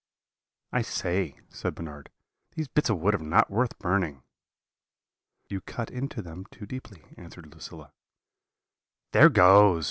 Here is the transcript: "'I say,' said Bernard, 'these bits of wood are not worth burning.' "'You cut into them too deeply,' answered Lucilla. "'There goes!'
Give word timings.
"'I 0.73 0.81
say,' 0.81 1.39
said 1.49 1.75
Bernard, 1.75 2.09
'these 2.55 2.67
bits 2.67 2.89
of 2.89 2.97
wood 2.99 3.13
are 3.13 3.17
not 3.19 3.51
worth 3.51 3.77
burning.' 3.77 4.23
"'You 5.47 5.61
cut 5.61 5.91
into 5.91 6.23
them 6.23 6.45
too 6.45 6.65
deeply,' 6.65 7.05
answered 7.17 7.53
Lucilla. 7.53 7.93
"'There 9.11 9.29
goes!' 9.29 9.79